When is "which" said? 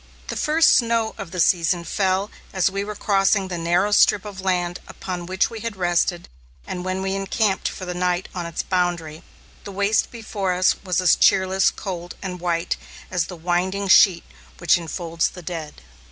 5.27-5.51, 14.57-14.75